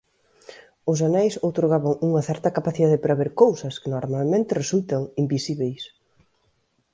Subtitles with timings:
[0.91, 5.83] Os Aneis outorgaban unha certa capacidade para ver cousas que normalmente resultan invisíbeis.